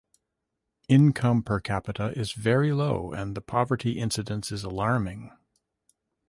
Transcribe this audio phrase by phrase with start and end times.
[0.89, 5.29] Income per capita is very low and the poverty incidence is alarming.